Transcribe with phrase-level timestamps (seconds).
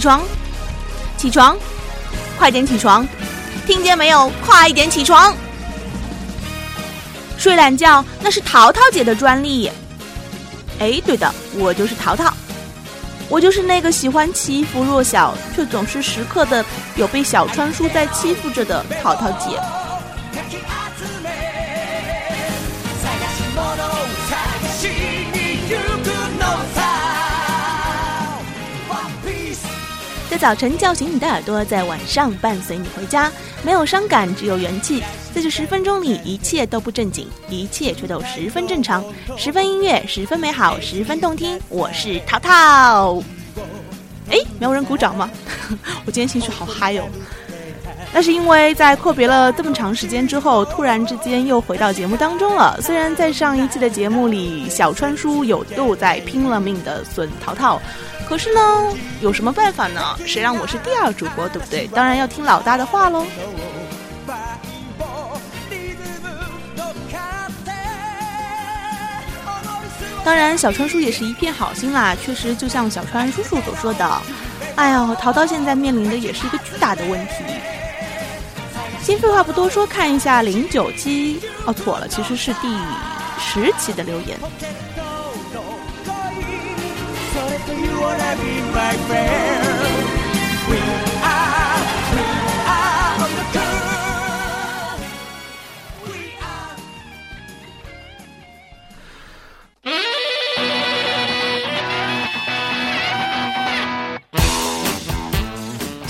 [0.00, 0.22] 起床，
[1.18, 1.58] 起床，
[2.38, 3.06] 快点起床，
[3.66, 4.32] 听见没有？
[4.42, 5.36] 快一点起床！
[7.36, 9.70] 睡懒觉那是淘淘姐的专利。
[10.78, 12.32] 哎，对的，我就是淘淘，
[13.28, 16.64] 我就是那个喜欢欺负弱小，却总是时刻的
[16.96, 19.60] 有被小川叔在欺负着的淘淘姐。
[30.40, 33.30] 早晨叫醒你的耳朵，在晚上伴随你回家。
[33.62, 35.02] 没有伤感，只有元气。
[35.34, 39.04] 在这十分钟里，一切都不正经，一切却都十分正常。
[39.36, 41.60] 十分音乐，十分美好，十分动听。
[41.68, 43.22] 我是淘淘。
[44.30, 45.30] 哎，没有人鼓掌吗？
[46.06, 47.04] 我今天情绪好嗨哦！
[48.12, 52.76] 那是因为在阔别了这么长时间之后，突然之间又回到节目当中了。
[52.82, 57.80] 虽然在上一期的节目里，小川叔有度在拼了命的损淘淘。
[58.28, 58.60] 可是呢，
[59.20, 60.16] 有什么办法呢？
[60.26, 61.86] 谁让我是第二主播，对不对？
[61.88, 63.24] 当然要听老大的话喽。
[70.24, 72.14] 当然，小川叔也是一片好心啦。
[72.22, 74.22] 确实，就像小川叔叔所说的，
[74.76, 77.44] 哎呀，淘淘现在面临的也是一个巨大的问题。
[79.02, 82.68] 先废话不多说，看一下零九期，哦，错了，其实是第
[83.38, 84.38] 十期的留言。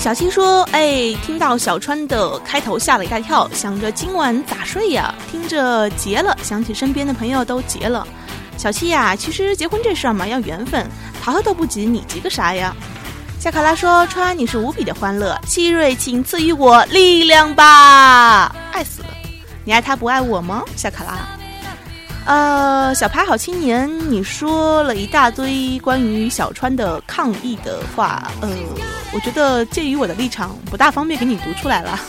[0.01, 5.13] 小七说：“哎，听到小川的开头吓了一大跳，想着今晚咋睡呀？
[5.29, 8.07] 听着结了，想起身边的朋友都结了。
[8.57, 10.89] 小七呀，其实结婚这事儿嘛，要缘分。”
[11.21, 12.75] 淘淘都不急，你急个啥呀？
[13.39, 18.55] 夏卡拉说：“川，你是无比的欢乐。”希瑞，请赐予我力量吧！
[18.71, 19.09] 爱死了，
[19.63, 20.63] 你爱他不爱我吗？
[20.75, 21.13] 夏卡拉，
[22.25, 28.49] 呃，小牌好青年，你说了一大堆关于小川的抗议的话，呃，
[29.13, 31.99] 我觉得介于我的立场，不大方便给你读出来了。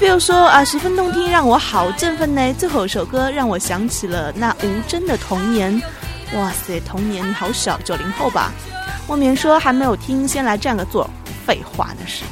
[0.00, 2.54] 比如说啊，十分动听，让我好振奋呢。
[2.54, 5.80] 最后一首歌让我想起了那无真的童年。
[6.34, 8.52] 哇塞，童年你好小，九零后吧？
[9.06, 11.08] 莫眠说还没有听，先来占个座。
[11.46, 12.24] 废话那是。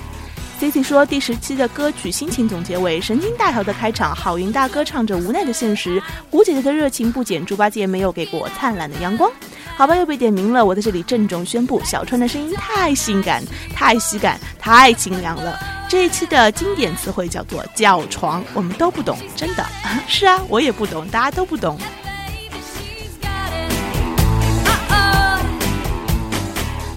[0.59, 9.31] Cici 说第十期的歌曲心情总结为神经大条的开场，郝云大哥唱着无奈的现实，胡姐姐的热情不减，猪八戒没有给过灿烂的阳光。
[9.77, 15.59] 好吧，又被点名了，我在这里郑重宣布，小川的声音太性感，太喜感，太清凉了。
[15.91, 19.67] 这一期的经典词汇叫做“叫床”，我们都不懂，真的
[20.09, 21.79] 是啊，我也不懂，大家都不懂。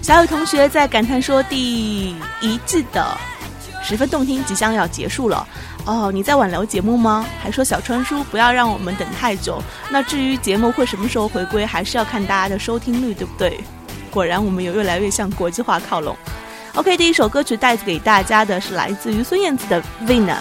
[0.00, 2.08] 小雨同学在感叹说：“第
[2.40, 3.16] 一季的
[3.90, 5.44] 十分动听即将要结束了
[5.84, 7.26] 哦，你在挽留节目吗？
[7.42, 9.60] 还说小川叔不要让我们等太久。
[9.90, 13.58] 那至于节目会什么时候回归，还是要看大家的收听率，对不对？
[14.08, 16.16] 果然，我们有越来越向国际化靠拢。”
[16.76, 20.36] OK，第一首歌曲带给大家的是来自于孙燕姿的《Venus》。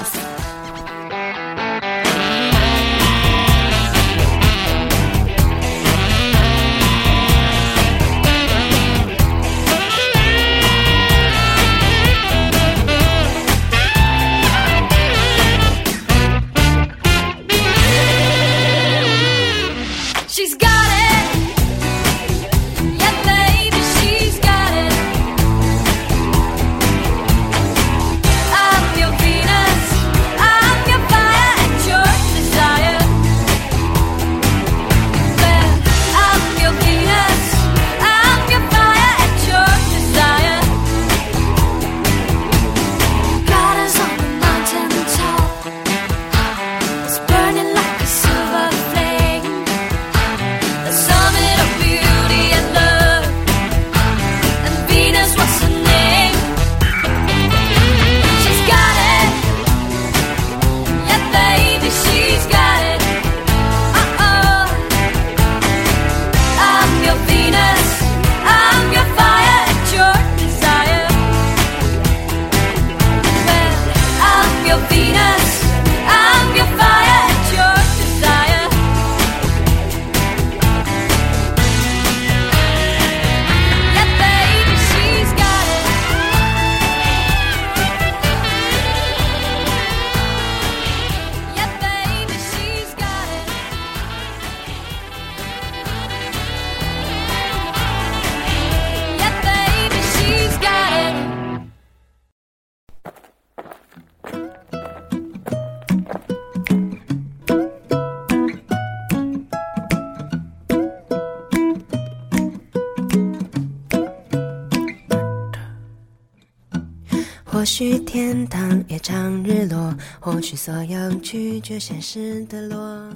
[117.59, 123.11] 或许天堂也常日落，或许所有拒绝现实的落。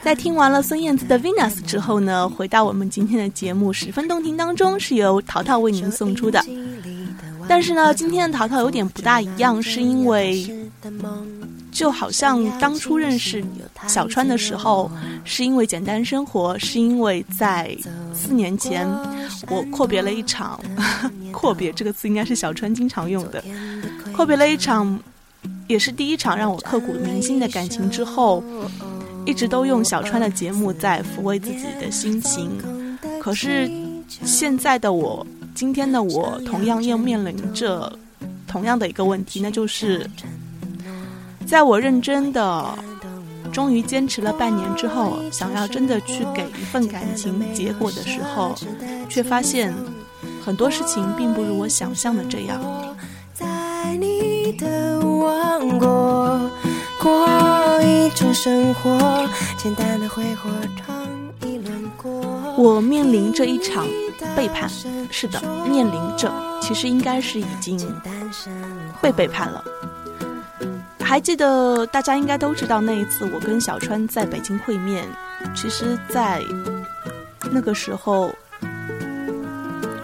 [0.00, 6.40] 在听完了孙燕姿的《Venus》之后呢，回到我们今天的节目《十分动听》当中，是由淘淘为您送出的。
[7.48, 10.48] 但是呢，今天的淘淘有点不大一样，是因为
[11.72, 13.44] 就好像当初认识
[13.86, 14.90] 小川的时候，
[15.24, 17.76] 是因为简单生活，是因为在
[18.14, 18.88] 四年前
[19.48, 20.60] 我阔别了一场
[21.32, 23.42] 阔别这个词应该是小川经常用的，
[24.14, 24.98] 阔别了一场
[25.68, 28.42] 也是第一场让我刻骨铭心的感情之后。
[29.26, 32.50] 一直都用小川的节目在抚慰自己的心情，
[33.20, 33.70] 可是
[34.24, 35.24] 现在的我，
[35.54, 37.92] 今天的我，同样要面临着
[38.48, 40.08] 同样的一个问题，那就是
[41.46, 42.66] 在我认真的、
[43.52, 48.54] 终于坚持了半年之后，想要真的去给一份感情结果的时候，
[49.08, 49.74] 却发现
[50.44, 52.60] 很多事情并不如我想象的这样。
[53.34, 56.50] 在你的王国。
[57.02, 57.26] 过
[57.82, 59.26] 一种生活，
[59.56, 60.94] 简单的挥霍唱
[61.46, 62.12] 一轮过。
[62.58, 63.86] 我面临着一场
[64.36, 64.68] 背叛，
[65.10, 66.30] 是的，面临着，
[66.60, 67.80] 其实应该是已经
[69.00, 69.64] 被背叛了。
[71.10, 75.04] 还记得大家应该都知道那一次我跟小川在北京会面，
[75.56, 76.40] 其实，在
[77.50, 78.32] 那个时候，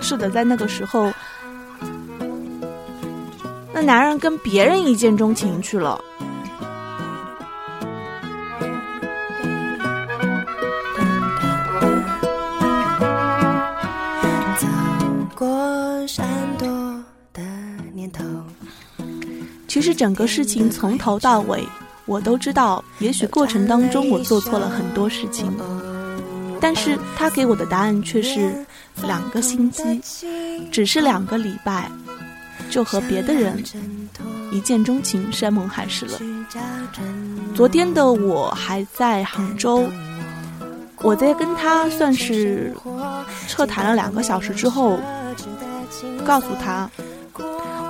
[0.01, 1.13] 是的，在那个时候，
[3.73, 5.97] 那男人跟别人一见钟情去了。
[19.97, 21.67] 整个事情从头到尾，
[22.05, 22.85] 我都知道。
[22.99, 25.51] 也许过程当中我做错了很多事情，
[26.61, 28.53] 但是他给我的答案却是
[29.03, 29.83] 两个星期，
[30.71, 31.91] 只是两个礼拜，
[32.71, 33.65] 就和别的人
[34.53, 36.19] 一见钟情，山盟海誓了。
[37.55, 39.89] 昨天的我还在杭州，
[41.03, 42.75] 我在跟他算是
[43.49, 44.99] 彻谈了两个小时之后，
[46.25, 46.89] 告诉他。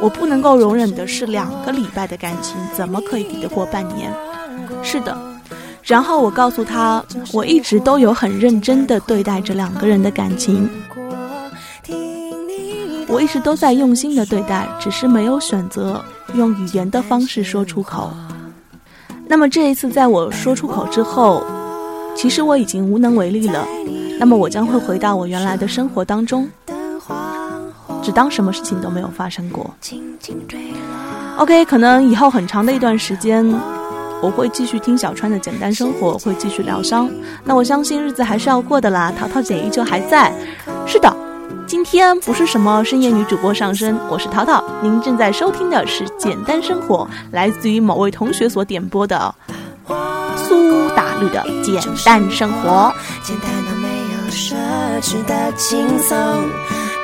[0.01, 4.13] 我不能够容忍的是两个礼拜的感情，怎么可以抵得过半年？
[4.83, 5.17] 是的，
[5.83, 7.03] 然后我告诉他，
[7.33, 10.69] 我一直都有很认真的对待着两个人的感情，
[13.09, 16.05] 我一直都在用心的对待，只是没有选择
[16.35, 18.11] 用语言的方式说出口。
[19.27, 21.43] 那么这一次在我说出口之后，
[22.15, 23.67] 其实我已经无能为力了。
[24.21, 26.49] 那么我将会回到我原来的生活当中。
[28.06, 29.69] 只当什么事情都没有发生过。
[31.38, 33.44] OK，可能以后很长的一段时间，
[34.23, 37.11] 我会继续听小川的简单生活，会继续疗伤。
[37.43, 40.32] 那我相信日子还是要过的啦，淘淘姐依旧还在。
[40.87, 41.12] 是的，
[41.66, 44.62] 今天不是什么深夜女主播上身，我是淘淘。
[44.81, 49.35] 您正在收听的是简单生活，来自于某位同学所点播的
[50.37, 52.95] 苏打绿的简单生活。
[53.25, 54.54] 简单到没有奢
[55.02, 56.16] 侈的轻松。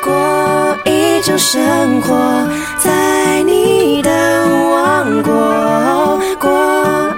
[0.03, 2.15] 过一种生活，
[2.79, 4.11] 在你的
[4.73, 5.33] 王国。
[6.41, 6.51] 过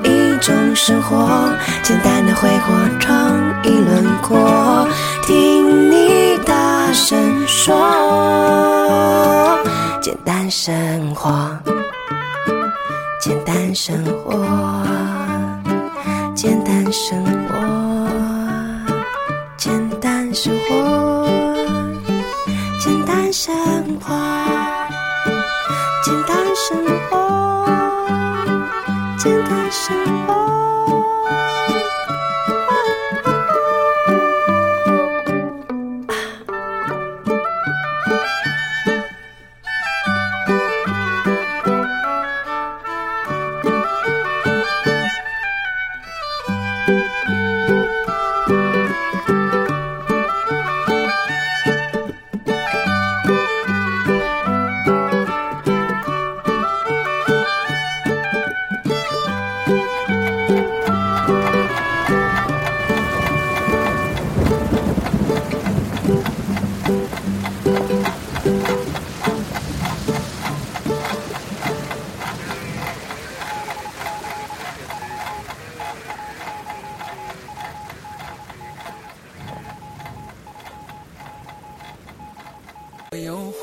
[0.05, 1.51] 一种生活，
[1.83, 4.87] 简单的挥霍成一轮廓。
[5.23, 7.75] 听你大声说，
[10.03, 11.33] 简单生活，
[13.19, 14.35] 简单生活，
[16.35, 17.57] 简单生活，
[19.57, 21.34] 简单生活。
[23.35, 23.53] 生
[23.99, 24.15] 活，
[26.05, 27.67] 简单生活，
[29.19, 29.97] 简单生
[30.29, 30.35] 活。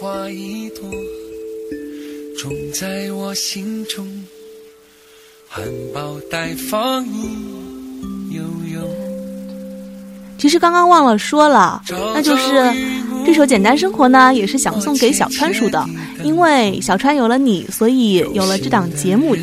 [0.01, 0.89] 花一朵，
[2.35, 4.03] 种在我心中
[5.47, 7.29] 含苞待放意
[8.31, 8.41] 悠
[8.73, 8.81] 悠。
[10.39, 11.79] 其实刚刚忘了说了，
[12.15, 12.73] 那就是
[13.27, 15.85] 这首《简单生活》呢，也是想送给小川叔的，
[16.23, 19.35] 因为小川有了你，所以有了这档节目。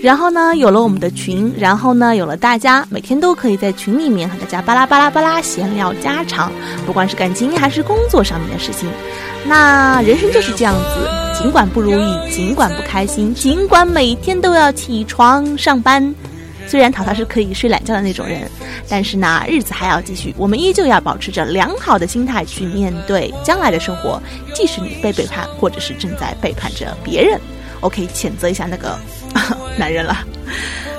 [0.00, 6.52] 然后呢，有了我们的群，然后呢，有了大家，每天都可以在群里面和大家巴拉巴拉巴拉闲聊家常，
[6.86, 8.88] 不管是感情还是工作上面的事情。
[9.44, 16.14] 那人生就是这样子，尽管不如意，尽管不开心，尽管每天都要起床上班。
[16.68, 18.48] 虽然淘淘是可以睡懒觉的那种人，
[18.88, 24.22] 但是呢，日子还要继续，我们依旧要保持着良好的心态去面对将来的生活。
[24.54, 27.40] 即使你被背叛，或者是正在背叛着别人，
[27.80, 28.96] 我可以谴责一下那个。
[29.78, 30.18] 男人了。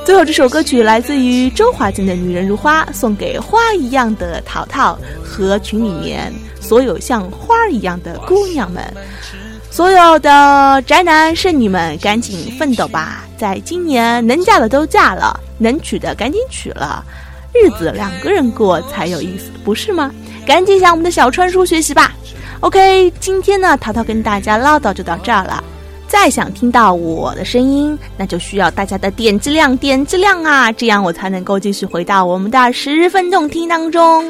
[0.06, 8.84] 最后这首歌曲来自于周华健的《女人如花》，送给花一样的淘淘和群里面所有像花儿一样的姑娘们。
[9.70, 13.24] 所有的宅男剩女们，赶紧奋斗吧！
[13.38, 17.06] 在今年，能嫁的都嫁了，能娶的赶紧娶了，
[17.53, 20.12] 日子两个人过才有意思，不是吗？
[20.44, 22.13] 赶紧向我们的小川叔学习吧。
[22.62, 25.63] OK，今天呢，淘淘跟大家唠叨就到这儿了。
[26.10, 34.25] 再想听到我的声音，那就需要大家的点击量，点击量啊，这样我才能够继续回到我们的十分动听当中。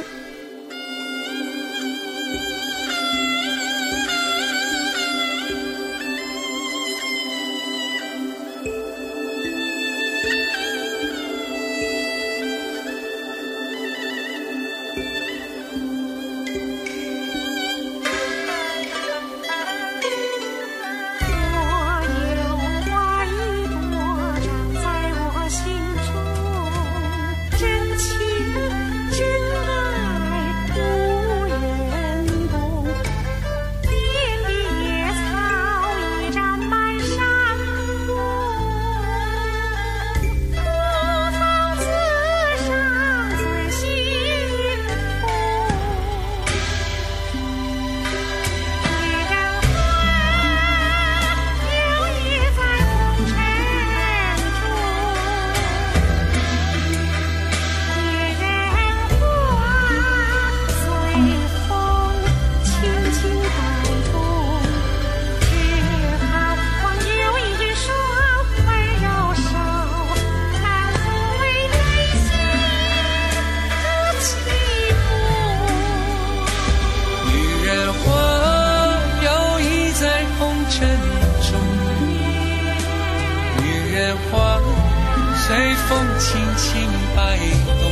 [85.90, 87.92] 风轻轻摆动，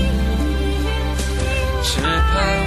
[1.84, 2.67] 只盼。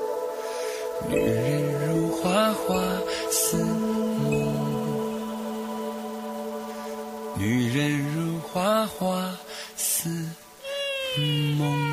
[1.09, 2.81] 女人如花花
[3.29, 4.53] 似梦
[7.37, 9.37] 女人如花花
[9.75, 10.09] 似
[11.57, 11.90] 梦。